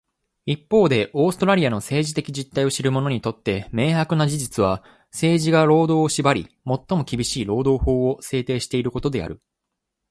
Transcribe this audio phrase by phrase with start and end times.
[0.47, 9.43] 一方で、オーストラリアの政治的実態を知る者にとって明白な事実は、政治が労働を縛り、最も厳しい労働法を制定していることである。